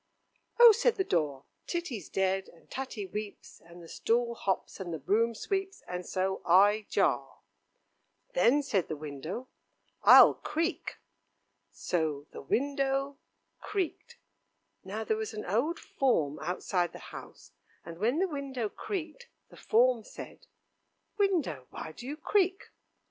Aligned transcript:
"Oh!" 0.59 0.71
said 0.71 0.95
the 0.95 1.03
door, 1.03 1.45
"Titty's 1.67 2.09
dead, 2.09 2.49
and 2.49 2.71
Tatty 2.71 3.05
weeps, 3.05 3.61
and 3.63 3.83
the 3.83 3.87
stool 3.87 4.33
hops, 4.33 4.79
and 4.79 4.91
the 4.91 4.97
broom 4.97 5.35
sweeps, 5.35 5.83
and 5.87 6.07
so 6.07 6.41
I 6.43 6.87
jar." 6.89 7.41
"Then," 8.33 8.63
said 8.63 8.87
the 8.87 8.95
window, 8.95 9.47
"I'll 10.01 10.33
creak." 10.33 10.97
So 11.69 12.25
the 12.31 12.41
window 12.41 13.19
creaked. 13.59 14.17
Now 14.83 15.03
there 15.03 15.17
was 15.17 15.35
an 15.35 15.45
old 15.45 15.77
form 15.77 16.39
outside 16.39 16.93
the 16.93 17.13
house, 17.13 17.51
and 17.85 17.99
when 17.99 18.17
the 18.17 18.27
window 18.27 18.69
creaked, 18.69 19.27
the 19.49 19.55
form 19.55 20.03
said: 20.03 20.47
"Window, 21.19 21.67
why 21.69 21.91
do 21.91 22.07
you 22.07 22.17
creak?" 22.17 22.71